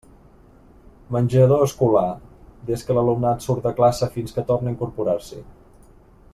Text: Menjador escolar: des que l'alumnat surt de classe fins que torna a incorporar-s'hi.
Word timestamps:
Menjador 1.15 1.65
escolar: 1.65 2.07
des 2.71 2.85
que 2.87 2.97
l'alumnat 2.99 3.47
surt 3.49 3.69
de 3.69 3.75
classe 3.81 4.11
fins 4.19 4.37
que 4.39 4.49
torna 4.51 4.73
a 4.73 4.77
incorporar-s'hi. 4.77 5.43